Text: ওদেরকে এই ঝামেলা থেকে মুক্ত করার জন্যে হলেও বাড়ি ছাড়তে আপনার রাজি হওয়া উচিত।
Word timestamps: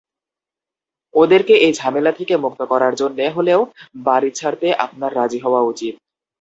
ওদেরকে 1.13 1.53
এই 1.65 1.73
ঝামেলা 1.73 2.11
থেকে 2.11 2.33
মুক্ত 2.37 2.61
করার 2.71 2.93
জন্যে 2.95 3.25
হলেও 3.29 3.59
বাড়ি 4.05 4.29
ছাড়তে 4.35 4.67
আপনার 4.85 5.11
রাজি 5.15 5.39
হওয়া 5.45 5.61
উচিত। 5.63 5.93